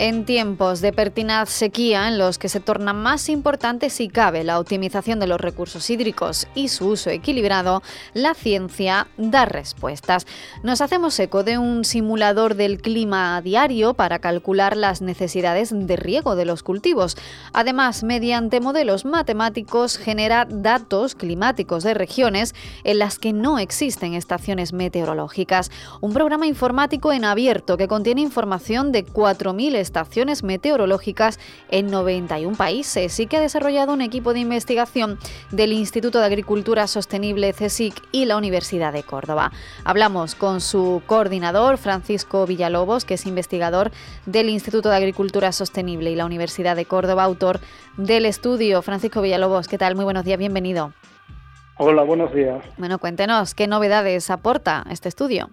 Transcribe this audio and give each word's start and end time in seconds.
En 0.00 0.24
tiempos 0.24 0.80
de 0.80 0.92
pertinaz 0.92 1.48
sequía 1.48 2.06
en 2.06 2.18
los 2.18 2.38
que 2.38 2.48
se 2.48 2.60
torna 2.60 2.92
más 2.92 3.28
importante 3.28 3.90
si 3.90 4.08
cabe 4.08 4.44
la 4.44 4.60
optimización 4.60 5.18
de 5.18 5.26
los 5.26 5.40
recursos 5.40 5.90
hídricos 5.90 6.46
y 6.54 6.68
su 6.68 6.86
uso 6.90 7.10
equilibrado, 7.10 7.82
la 8.14 8.34
ciencia 8.34 9.08
da 9.16 9.44
respuestas. 9.44 10.24
Nos 10.62 10.82
hacemos 10.82 11.18
eco 11.18 11.42
de 11.42 11.58
un 11.58 11.84
simulador 11.84 12.54
del 12.54 12.80
clima 12.80 13.42
diario 13.42 13.94
para 13.94 14.20
calcular 14.20 14.76
las 14.76 15.02
necesidades 15.02 15.70
de 15.72 15.96
riego 15.96 16.36
de 16.36 16.44
los 16.44 16.62
cultivos. 16.62 17.16
Además, 17.52 18.04
mediante 18.04 18.60
modelos 18.60 19.04
matemáticos 19.04 19.98
genera 19.98 20.46
datos 20.48 21.16
climáticos 21.16 21.82
de 21.82 21.94
regiones 21.94 22.54
en 22.84 23.00
las 23.00 23.18
que 23.18 23.32
no 23.32 23.58
existen 23.58 24.14
estaciones 24.14 24.72
meteorológicas. 24.72 25.72
Un 26.00 26.12
programa 26.12 26.46
informático 26.46 27.12
en 27.12 27.24
abierto 27.24 27.76
que 27.76 27.88
contiene 27.88 28.20
información 28.20 28.92
de 28.92 29.04
4.000 29.04 29.87
estaciones 29.88 30.44
meteorológicas 30.44 31.40
en 31.70 31.90
91 31.90 32.56
países 32.56 33.18
y 33.18 33.26
que 33.26 33.38
ha 33.38 33.40
desarrollado 33.40 33.94
un 33.94 34.02
equipo 34.02 34.34
de 34.34 34.40
investigación 34.40 35.18
del 35.50 35.72
Instituto 35.72 36.20
de 36.20 36.26
Agricultura 36.26 36.86
Sostenible 36.86 37.54
CSIC 37.54 37.94
y 38.12 38.26
la 38.26 38.36
Universidad 38.36 38.92
de 38.92 39.02
Córdoba. 39.02 39.50
Hablamos 39.84 40.34
con 40.34 40.60
su 40.60 41.02
coordinador, 41.06 41.78
Francisco 41.78 42.46
Villalobos, 42.46 43.06
que 43.06 43.14
es 43.14 43.26
investigador 43.26 43.90
del 44.26 44.50
Instituto 44.50 44.90
de 44.90 44.96
Agricultura 44.96 45.52
Sostenible 45.52 46.10
y 46.10 46.16
la 46.16 46.26
Universidad 46.26 46.76
de 46.76 46.84
Córdoba, 46.84 47.24
autor 47.24 47.60
del 47.96 48.26
estudio. 48.26 48.82
Francisco 48.82 49.22
Villalobos, 49.22 49.68
¿qué 49.68 49.78
tal? 49.78 49.94
Muy 49.94 50.04
buenos 50.04 50.24
días, 50.24 50.38
bienvenido. 50.38 50.92
Hola, 51.78 52.02
buenos 52.02 52.34
días. 52.34 52.62
Bueno, 52.76 52.98
cuéntenos, 52.98 53.54
¿qué 53.54 53.66
novedades 53.66 54.30
aporta 54.30 54.84
este 54.90 55.08
estudio? 55.08 55.48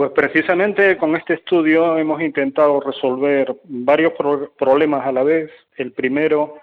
Pues 0.00 0.12
precisamente 0.12 0.96
con 0.96 1.14
este 1.14 1.34
estudio 1.34 1.98
hemos 1.98 2.22
intentado 2.22 2.80
resolver 2.80 3.54
varios 3.64 4.14
problemas 4.56 5.06
a 5.06 5.12
la 5.12 5.22
vez. 5.22 5.50
El 5.76 5.92
primero, 5.92 6.54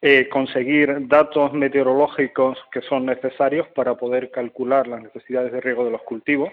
eh, 0.00 0.26
conseguir 0.30 1.06
datos 1.06 1.52
meteorológicos 1.52 2.56
que 2.72 2.80
son 2.80 3.04
necesarios 3.04 3.68
para 3.74 3.96
poder 3.96 4.30
calcular 4.30 4.86
las 4.86 5.02
necesidades 5.02 5.52
de 5.52 5.60
riego 5.60 5.84
de 5.84 5.90
los 5.90 6.00
cultivos. 6.00 6.48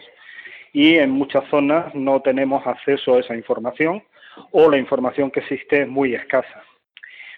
Y 0.73 0.95
en 0.95 1.11
muchas 1.11 1.47
zonas 1.49 1.95
no 1.95 2.21
tenemos 2.21 2.67
acceso 2.67 3.15
a 3.15 3.21
esa 3.21 3.33
información 3.33 4.03
o 4.51 4.69
la 4.69 4.77
información 4.77 5.31
que 5.31 5.39
existe 5.39 5.83
es 5.83 5.87
muy 5.87 6.15
escasa. 6.15 6.63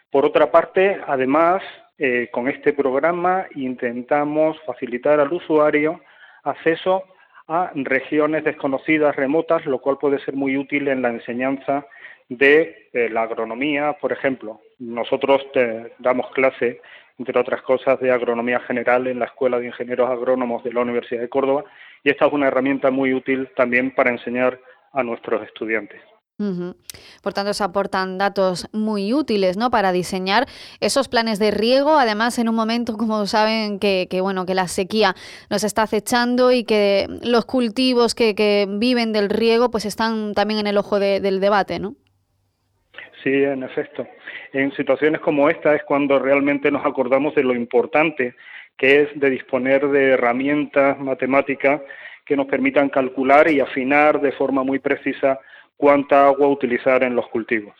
Por 0.10 0.26
otra 0.26 0.50
parte, 0.50 1.00
además, 1.06 1.62
eh, 2.00 2.30
con 2.32 2.48
este 2.48 2.74
programa 2.74 3.46
intentamos 3.54 4.60
facilitar 4.66 5.20
al 5.20 5.32
usuario 5.32 6.02
acceso 6.42 7.04
a 7.48 7.72
regiones 7.76 8.44
desconocidas, 8.44 9.16
remotas, 9.16 9.66
lo 9.66 9.80
cual 9.80 9.98
puede 9.98 10.20
ser 10.20 10.36
muy 10.36 10.58
útil 10.58 10.88
en 10.88 11.02
la 11.02 11.10
enseñanza 11.10 11.86
de 12.30 12.90
eh, 12.94 13.10
la 13.10 13.24
agronomía, 13.24 13.94
por 13.94 14.12
ejemplo. 14.12 14.62
Nosotros 14.80 15.46
damos 16.00 16.30
clase, 16.32 16.82
entre 17.18 17.40
otras 17.40 17.62
cosas, 17.62 18.00
de 18.00 18.12
agronomía 18.12 18.60
general 18.60 19.08
en 19.08 19.20
la 19.20 19.26
Escuela 19.26 19.60
de 19.60 19.68
Ingenieros 19.68 20.10
Agrónomos 20.10 20.64
de 20.64 20.74
la 20.74 20.82
Universidad 20.82 21.22
de 21.22 21.30
Córdoba 21.30 21.64
y 22.04 22.10
esta 22.10 22.28
es 22.28 22.34
una 22.34 22.48
herramienta 22.48 22.92
muy 22.92 23.14
útil 23.14 23.50
también 23.56 23.92
para 23.92 24.12
enseñar 24.12 24.60
a 24.94 25.04
nuestros 25.04 25.44
estudiantes. 25.44 26.02
Por 27.24 27.34
tanto, 27.34 27.52
se 27.54 27.64
aportan 27.64 28.20
datos 28.20 28.70
muy 28.72 29.12
útiles 29.12 29.58
¿no? 29.58 29.72
para 29.72 29.92
diseñar 29.92 30.46
esos 30.80 31.08
planes 31.08 31.40
de 31.40 31.50
riego. 31.50 31.98
Además, 31.98 32.38
en 32.38 32.48
un 32.48 32.54
momento, 32.56 32.96
como 32.96 33.26
saben, 33.26 33.80
que, 33.80 34.08
bueno, 34.22 34.46
que 34.46 34.54
la 34.54 34.68
sequía 34.68 35.16
nos 35.50 35.64
está 35.64 35.84
acechando 35.84 36.52
y 36.52 36.64
que 36.64 37.08
los 37.24 37.46
cultivos 37.46 38.14
que, 38.14 38.68
viven 38.70 39.14
del 39.14 39.30
riego 39.30 39.72
pues 39.72 39.86
están 39.86 40.34
también 40.36 40.60
en 40.60 40.68
el 40.68 40.78
ojo 40.78 41.00
del 41.00 41.40
debate, 41.40 41.80
¿no? 41.80 41.96
Sí, 43.24 43.34
en 43.34 43.64
efecto. 43.64 44.08
En 44.54 44.72
situaciones 44.76 45.22
como 45.22 45.50
esta 45.50 45.76
es 45.76 45.84
cuando 45.84 46.20
realmente 46.20 46.70
nos 46.70 46.86
acordamos 46.86 47.34
de 47.34 47.44
lo 47.44 47.56
importante 47.56 48.36
que 48.78 49.02
es 49.02 49.20
de 49.20 49.32
disponer 49.32 49.88
de 49.88 50.12
herramientas 50.12 51.00
matemáticas 51.00 51.82
que 52.26 52.36
nos 52.36 52.46
permitan 52.46 52.90
calcular 52.90 53.50
y 53.50 53.60
afinar 53.60 54.22
de 54.22 54.32
forma 54.34 54.64
muy 54.64 54.78
precisa 54.78 55.40
cuánta 55.78 56.28
agua 56.28 56.48
utilizar 56.48 57.04
en 57.04 57.16
los 57.16 57.28
cultivos. 57.28 57.76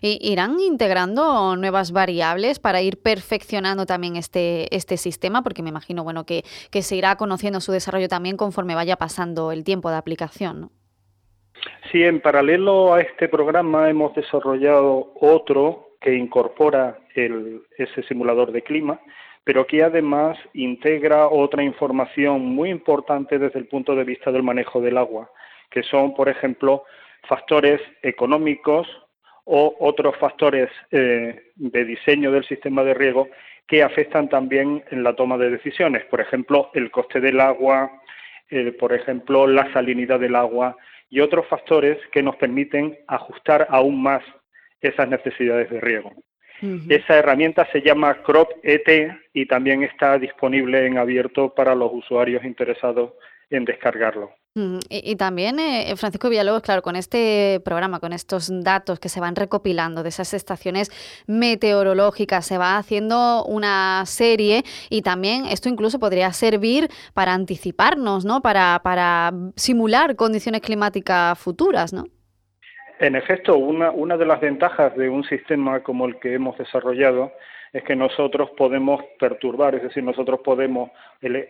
¿Irán 0.00 0.60
integrando 0.60 1.56
nuevas 1.56 1.92
variables 1.92 2.58
para 2.60 2.82
ir 2.82 3.02
perfeccionando 3.02 3.86
también 3.86 4.16
este, 4.16 4.74
este 4.74 4.96
sistema? 4.96 5.42
Porque 5.42 5.62
me 5.62 5.70
imagino 5.70 6.04
bueno, 6.04 6.24
que, 6.24 6.42
que 6.70 6.82
se 6.82 6.96
irá 6.96 7.16
conociendo 7.16 7.60
su 7.60 7.72
desarrollo 7.72 8.08
también 8.08 8.36
conforme 8.36 8.74
vaya 8.74 8.96
pasando 8.96 9.50
el 9.52 9.64
tiempo 9.64 9.90
de 9.90 9.96
aplicación. 9.96 10.60
¿no? 10.60 10.70
Sí, 11.90 12.02
en 12.02 12.20
paralelo 12.20 12.94
a 12.94 13.00
este 13.00 13.28
programa 13.28 13.90
hemos 13.90 14.14
desarrollado 14.14 15.12
otro 15.20 15.96
que 16.00 16.14
incorpora 16.14 16.98
el, 17.14 17.62
ese 17.78 18.02
simulador 18.04 18.52
de 18.52 18.62
clima, 18.62 19.00
pero 19.42 19.66
que 19.66 19.82
además 19.82 20.38
integra 20.52 21.28
otra 21.28 21.62
información 21.62 22.44
muy 22.44 22.70
importante 22.70 23.38
desde 23.38 23.58
el 23.58 23.68
punto 23.68 23.94
de 23.94 24.04
vista 24.04 24.30
del 24.30 24.42
manejo 24.42 24.80
del 24.80 24.98
agua 24.98 25.30
que 25.70 25.82
son, 25.82 26.14
por 26.14 26.28
ejemplo, 26.28 26.84
factores 27.28 27.80
económicos 28.02 28.86
o 29.44 29.76
otros 29.80 30.16
factores 30.16 30.70
eh, 30.90 31.52
de 31.54 31.84
diseño 31.84 32.30
del 32.30 32.44
sistema 32.44 32.82
de 32.82 32.94
riego 32.94 33.28
que 33.66 33.82
afectan 33.82 34.28
también 34.28 34.84
en 34.90 35.02
la 35.02 35.14
toma 35.14 35.38
de 35.38 35.50
decisiones. 35.50 36.04
Por 36.06 36.20
ejemplo, 36.20 36.70
el 36.74 36.90
coste 36.90 37.20
del 37.20 37.40
agua, 37.40 37.90
eh, 38.50 38.72
por 38.72 38.92
ejemplo, 38.92 39.46
la 39.46 39.72
salinidad 39.72 40.20
del 40.20 40.36
agua 40.36 40.76
y 41.10 41.20
otros 41.20 41.46
factores 41.46 41.98
que 42.12 42.22
nos 42.22 42.36
permiten 42.36 42.98
ajustar 43.06 43.66
aún 43.70 44.02
más 44.02 44.22
esas 44.80 45.08
necesidades 45.08 45.70
de 45.70 45.80
riego. 45.80 46.12
Esa 46.88 47.18
herramienta 47.18 47.68
se 47.72 47.82
llama 47.82 48.22
Crop 48.22 48.48
ET 48.62 48.88
y 49.34 49.44
también 49.46 49.82
está 49.82 50.18
disponible 50.18 50.86
en 50.86 50.96
abierto 50.96 51.52
para 51.52 51.74
los 51.74 51.90
usuarios 51.92 52.42
interesados 52.42 53.12
en 53.50 53.64
descargarlo. 53.64 54.30
Mm, 54.56 54.78
y, 54.88 55.16
también, 55.16 55.58
eh, 55.58 55.92
Francisco 55.96 56.28
Villalobos, 56.28 56.62
claro, 56.62 56.80
con 56.80 56.94
este 56.94 57.60
programa, 57.64 57.98
con 57.98 58.12
estos 58.12 58.48
datos 58.62 59.00
que 59.00 59.08
se 59.08 59.18
van 59.18 59.34
recopilando 59.34 60.04
de 60.04 60.10
esas 60.10 60.32
estaciones 60.32 60.92
meteorológicas, 61.26 62.46
se 62.46 62.56
va 62.56 62.76
haciendo 62.76 63.44
una 63.46 64.04
serie 64.06 64.62
y 64.90 65.02
también 65.02 65.46
esto 65.46 65.68
incluso 65.68 65.98
podría 65.98 66.32
servir 66.32 66.88
para 67.14 67.34
anticiparnos, 67.34 68.24
¿no? 68.24 68.42
Para, 68.42 68.80
para 68.84 69.32
simular 69.56 70.14
condiciones 70.14 70.60
climáticas 70.60 71.36
futuras, 71.36 71.92
¿no? 71.92 72.04
En 72.98 73.16
efecto, 73.16 73.56
una, 73.56 73.90
una 73.90 74.16
de 74.16 74.26
las 74.26 74.40
ventajas 74.40 74.96
de 74.96 75.08
un 75.08 75.24
sistema 75.24 75.80
como 75.80 76.06
el 76.06 76.16
que 76.20 76.34
hemos 76.34 76.56
desarrollado 76.58 77.32
es 77.74 77.82
que 77.82 77.96
nosotros 77.96 78.50
podemos 78.56 79.02
perturbar, 79.18 79.74
es 79.74 79.82
decir, 79.82 80.04
nosotros 80.04 80.40
podemos 80.44 80.90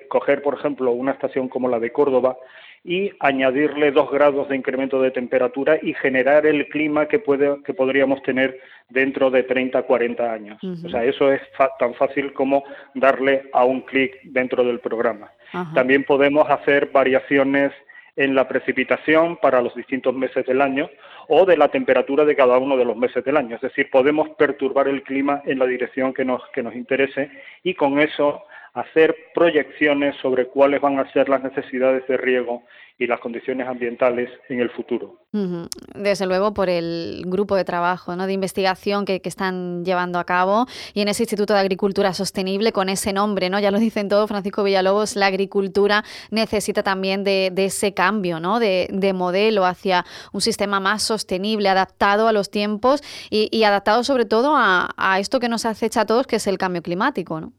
coger, 0.09 0.41
por 0.41 0.55
ejemplo, 0.55 0.91
una 0.93 1.13
estación 1.13 1.49
como 1.49 1.69
la 1.69 1.79
de 1.79 1.93
Córdoba 1.93 2.39
y 2.83 3.13
añadirle 3.21 3.93
dos 3.93 4.11
grados 4.11 4.49
de 4.49 4.57
incremento 4.57 5.01
de 5.03 5.11
temperatura 5.11 5.79
y 5.83 5.93
generar 5.93 6.47
el 6.47 6.67
clima 6.69 7.09
que, 7.09 7.19
puede, 7.19 7.63
que 7.63 7.75
podríamos 7.75 8.23
tener 8.23 8.59
dentro 8.89 9.31
de 9.31 9.43
30, 9.43 9.83
40 9.83 10.33
años. 10.33 10.59
O 10.63 10.89
sea, 10.89 11.05
eso 11.05 11.31
es 11.31 11.43
tan 11.79 11.93
fácil 11.95 12.33
como 12.33 12.65
darle 12.95 13.43
a 13.53 13.67
un 13.67 13.83
clic 13.83 14.19
dentro 14.25 14.65
del 14.65 14.81
programa. 14.81 15.31
También 15.75 16.05
podemos 16.05 16.49
hacer 16.49 16.87
variaciones 16.91 17.73
en 18.17 18.35
la 18.35 18.47
precipitación 18.47 19.37
para 19.37 19.61
los 19.61 19.75
distintos 19.75 20.15
meses 20.15 20.47
del 20.47 20.61
año 20.61 20.89
o 21.29 21.45
de 21.45 21.57
la 21.57 21.69
temperatura 21.69 22.25
de 22.25 22.37
cada 22.37 22.59
uno 22.59 22.77
de 22.77 22.85
los 22.85 22.97
meses 22.97 23.25
del 23.25 23.37
año. 23.37 23.57
Es 23.57 23.63
decir, 23.63 23.91
podemos 23.91 24.31
perturbar 24.31 24.89
el 24.89 25.03
clima 25.03 25.43
en 25.45 25.59
la 25.59 25.67
dirección 25.67 26.15
que 26.15 26.25
nos, 26.25 26.43
que 26.51 26.63
nos 26.63 26.75
interese 26.75 27.31
y 27.63 27.75
con 27.75 27.99
eso 27.99 28.45
hacer 28.75 29.15
proyecciones 29.35 30.17
sobre 30.21 30.49
cuáles 30.49 30.81
van 30.81 30.99
a 30.99 31.11
ser 31.13 31.29
las 31.29 31.43
necesidades 31.43 32.07
de 32.09 32.17
riego 32.17 32.65
y 32.99 33.07
las 33.09 33.19
condiciones 33.19 33.67
ambientales 33.67 34.31
en 34.49 34.61
el 34.61 34.71
futuro. 34.71 35.19
Desde 35.95 36.27
luego 36.27 36.55
por 36.55 36.69
el 36.69 37.23
grupo 37.27 37.57
de 37.57 37.65
trabajo, 37.65 38.15
¿no? 38.15 38.27
de 38.27 38.33
investigación 38.33 39.05
que, 39.05 39.21
están 39.25 39.85
llevando 39.85 40.21
a 40.21 40.25
cabo 40.25 40.67
y 40.93 41.01
en 41.01 41.09
ese 41.09 41.25
Instituto 41.25 41.55
de 41.55 41.61
Agricultura 41.61 42.15
Sostenible 42.15 42.71
con 42.71 42.89
ese 42.89 43.13
nombre, 43.13 43.51
¿no? 43.51 43.59
Ya 43.59 43.73
lo 43.73 43.79
dicen 43.79 44.09
todos, 44.09 44.29
Francisco 44.29 44.63
Villalobos, 44.63 45.17
la 45.17 45.27
agricultura 45.27 46.05
necesita 46.31 46.85
también 46.85 47.25
de, 47.25 47.53
ese 47.57 47.95
cambio, 47.95 48.39
¿no? 48.39 48.61
De, 48.61 49.13
modelo 49.15 49.65
hacia 49.65 50.05
un 50.33 50.41
sistema 50.41 50.81
más 50.81 51.03
sostenible, 51.03 51.69
adaptado 51.69 52.29
a 52.29 52.33
los 52.33 52.51
tiempos 52.51 53.03
y, 53.31 53.65
adaptado 53.65 54.05
sobre 54.05 54.25
todo 54.25 54.55
a, 54.57 54.91
a 54.97 55.19
esto 55.19 55.41
que 55.41 55.49
nos 55.49 55.65
acecha 55.65 56.03
a 56.03 56.07
todos, 56.07 56.27
que 56.27 56.37
es 56.37 56.47
el 56.47 56.59
cambio 56.59 56.83
climático, 56.83 57.41
¿no? 57.41 57.53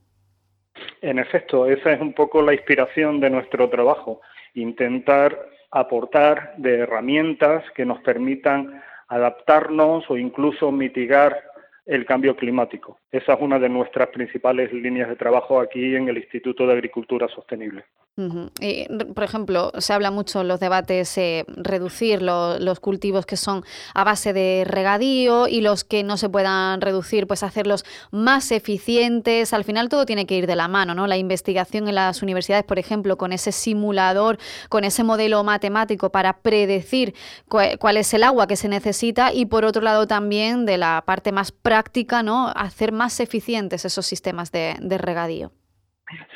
En 1.01 1.19
efecto, 1.19 1.67
esa 1.67 1.91
es 1.91 2.01
un 2.01 2.13
poco 2.13 2.41
la 2.41 2.53
inspiración 2.53 3.19
de 3.19 3.29
nuestro 3.29 3.69
trabajo 3.69 4.21
intentar 4.53 5.37
aportar 5.71 6.53
de 6.57 6.79
herramientas 6.79 7.63
que 7.75 7.85
nos 7.85 7.99
permitan 8.01 8.81
adaptarnos 9.07 10.09
o 10.09 10.17
incluso 10.17 10.71
mitigar 10.71 11.37
el 11.85 12.05
cambio 12.05 12.35
climático. 12.35 12.99
Esa 13.11 13.33
es 13.33 13.41
una 13.41 13.59
de 13.59 13.69
nuestras 13.69 14.09
principales 14.09 14.73
líneas 14.73 15.07
de 15.07 15.15
trabajo 15.15 15.59
aquí 15.59 15.95
en 15.95 16.09
el 16.09 16.17
Instituto 16.17 16.65
de 16.65 16.73
Agricultura 16.73 17.27
Sostenible. 17.27 17.85
por 19.13 19.23
ejemplo, 19.23 19.71
se 19.77 19.93
habla 19.93 20.09
mucho 20.09 20.41
en 20.41 20.47
los 20.47 20.59
debates 20.59 21.17
eh, 21.17 21.45
reducir 21.47 22.21
los 22.21 22.79
cultivos 22.79 23.25
que 23.25 23.37
son 23.37 23.63
a 23.93 24.03
base 24.03 24.33
de 24.33 24.63
regadío 24.65 25.47
y 25.47 25.61
los 25.61 25.83
que 25.83 26.03
no 26.03 26.17
se 26.17 26.29
puedan 26.29 26.81
reducir, 26.81 27.27
pues 27.27 27.43
hacerlos 27.43 27.85
más 28.11 28.51
eficientes. 28.51 29.53
Al 29.53 29.63
final 29.63 29.89
todo 29.89 30.05
tiene 30.05 30.25
que 30.25 30.37
ir 30.37 30.47
de 30.47 30.55
la 30.55 30.67
mano, 30.67 30.95
¿no? 30.95 31.07
La 31.07 31.17
investigación 31.17 31.87
en 31.87 31.95
las 31.95 32.23
universidades, 32.23 32.63
por 32.63 32.79
ejemplo, 32.79 33.17
con 33.17 33.31
ese 33.31 33.51
simulador, 33.51 34.37
con 34.69 34.85
ese 34.85 35.03
modelo 35.03 35.43
matemático 35.43 36.11
para 36.11 36.39
predecir 36.39 37.13
cuál 37.47 37.97
es 37.97 38.13
el 38.13 38.23
agua 38.23 38.47
que 38.47 38.55
se 38.55 38.69
necesita 38.69 39.33
y 39.33 39.45
por 39.45 39.65
otro 39.65 39.81
lado 39.81 40.07
también 40.07 40.65
de 40.65 40.77
la 40.77 41.03
parte 41.05 41.31
más 41.31 41.51
práctica, 41.51 41.74
¿no? 42.23 42.47
Hacer 42.55 42.91
más 42.91 43.19
eficientes 43.19 43.85
esos 43.85 44.05
sistemas 44.05 44.51
de, 44.51 44.75
regadío. 44.97 45.51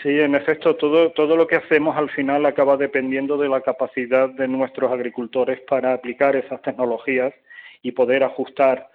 Sí, 0.01 0.09
en 0.09 0.35
efecto, 0.35 0.75
todo, 0.75 1.11
todo 1.11 1.35
lo 1.35 1.45
que 1.45 1.57
hacemos 1.57 1.95
al 1.95 2.09
final 2.09 2.45
acaba 2.45 2.75
dependiendo 2.75 3.37
de 3.37 3.49
la 3.49 3.61
capacidad 3.61 4.27
de 4.29 4.47
nuestros 4.47 4.91
agricultores 4.91 5.61
para 5.69 5.93
aplicar 5.93 6.35
esas 6.35 6.61
tecnologías 6.61 7.33
y 7.83 7.91
poder 7.91 8.23
ajustar 8.23 8.89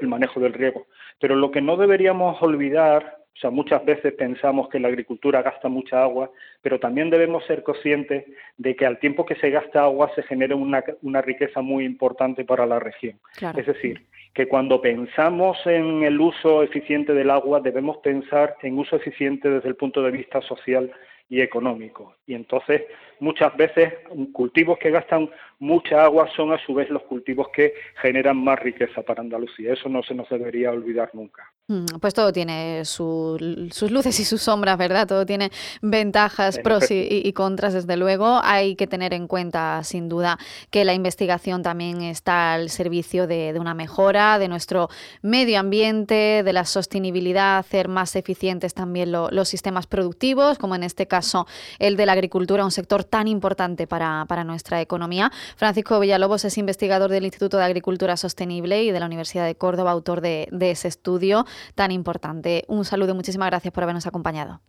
el 0.00 0.08
manejo 0.08 0.40
del 0.40 0.52
riego. 0.52 0.86
Pero 1.20 1.36
lo 1.36 1.50
que 1.50 1.60
no 1.60 1.76
deberíamos 1.76 2.40
olvidar, 2.42 3.18
o 3.36 3.38
sea, 3.38 3.50
muchas 3.50 3.84
veces 3.84 4.14
pensamos 4.14 4.70
que 4.70 4.80
la 4.80 4.88
agricultura 4.88 5.42
gasta 5.42 5.68
mucha 5.68 6.02
agua, 6.02 6.30
pero 6.62 6.80
también 6.80 7.10
debemos 7.10 7.44
ser 7.44 7.62
conscientes 7.62 8.24
de 8.56 8.74
que 8.74 8.86
al 8.86 8.98
tiempo 8.98 9.26
que 9.26 9.34
se 9.34 9.50
gasta 9.50 9.82
agua 9.82 10.10
se 10.14 10.22
genera 10.22 10.56
una, 10.56 10.82
una 11.02 11.20
riqueza 11.20 11.60
muy 11.60 11.84
importante 11.84 12.46
para 12.46 12.64
la 12.64 12.78
región. 12.78 13.18
Es 13.54 13.66
decir, 13.66 14.06
que 14.32 14.48
cuando 14.48 14.80
pensamos 14.80 15.58
en 15.66 16.02
el 16.02 16.18
uso 16.18 16.62
eficiente 16.62 17.12
del 17.12 17.30
agua 17.30 17.60
debemos 17.60 17.98
pensar 17.98 18.56
en 18.62 18.78
uso 18.78 18.96
eficiente 18.96 19.50
desde 19.50 19.68
el 19.68 19.76
punto 19.76 20.02
de 20.02 20.12
vista 20.12 20.40
social 20.40 20.90
y 21.28 21.42
económico. 21.42 22.14
Y 22.26 22.34
entonces 22.34 22.84
muchas 23.20 23.54
veces 23.54 23.92
cultivos 24.32 24.78
que 24.78 24.90
gastan 24.90 25.28
mucha 25.58 26.04
agua 26.04 26.26
son 26.34 26.52
a 26.52 26.58
su 26.64 26.72
vez 26.72 26.88
los 26.88 27.02
cultivos 27.02 27.48
que 27.50 27.74
generan 28.00 28.42
más 28.42 28.58
riqueza 28.60 29.02
para 29.02 29.20
Andalucía. 29.20 29.74
Eso 29.74 29.90
no 29.90 30.02
se 30.02 30.14
nos 30.14 30.28
debería 30.30 30.70
olvidar 30.70 31.10
nunca. 31.12 31.52
Mm, 31.68 31.98
pues 32.00 32.14
todo 32.14 32.32
tiene 32.32 32.84
sus 32.84 33.40
luces 33.40 34.20
y 34.20 34.24
sus 34.24 34.40
sombras, 34.40 34.78
¿verdad? 34.78 35.08
Todo 35.08 35.26
tiene 35.26 35.50
ventajas, 35.82 36.60
pros 36.60 36.84
y, 36.90 37.32
contras, 37.32 37.74
desde 37.74 37.96
luego. 37.96 38.40
Hay 38.44 38.76
que 38.76 38.86
tener 38.86 39.12
en 39.12 39.26
cuenta, 39.26 39.82
sin 39.82 40.08
duda, 40.08 40.38
que 40.70 40.84
la 40.84 40.94
investigación 40.94 41.64
también 41.64 42.02
está 42.02 42.54
al 42.54 42.70
servicio 42.70 43.26
de, 43.26 43.52
una 43.58 43.74
mejora 43.74 44.38
de 44.38 44.46
nuestro 44.46 44.90
medio 45.22 45.58
ambiente, 45.58 46.44
de 46.44 46.52
la 46.52 46.64
sostenibilidad, 46.64 47.58
hacer 47.58 47.88
más 47.88 48.14
eficientes 48.14 48.72
también 48.72 49.10
los 49.10 49.48
sistemas 49.48 49.88
productivos, 49.88 50.58
como 50.58 50.76
en 50.76 50.84
este 50.84 51.08
caso 51.08 51.48
el 51.80 51.96
de 51.96 52.06
la 52.06 52.12
agricultura, 52.12 52.64
un 52.64 52.70
sector 52.70 53.02
tan 53.02 53.26
importante 53.26 53.88
para, 53.88 54.44
nuestra 54.44 54.80
economía. 54.80 55.32
Francisco 55.56 55.98
Villalobos 55.98 56.44
es 56.44 56.58
investigador 56.58 57.10
del 57.10 57.24
Instituto 57.24 57.56
de 57.56 57.64
Agricultura 57.64 58.16
Sostenible 58.16 58.84
y 58.84 58.92
de 58.92 59.00
la 59.00 59.06
Universidad 59.06 59.46
de 59.46 59.56
Córdoba, 59.56 59.90
autor 59.90 60.20
de 60.20 60.46
ese 60.60 60.86
estudio 60.86 61.44
tan 61.74 61.90
importante. 61.90 62.64
Un 62.68 62.84
saludo 62.84 63.12
y 63.12 63.14
muchísimas 63.14 63.48
gracias 63.48 63.72
por 63.72 63.82
habernos 63.82 64.06
acompañado. 64.06 64.60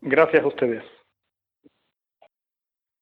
Gracias 0.00 0.42
a 0.42 0.46
ustedes. 0.46 0.82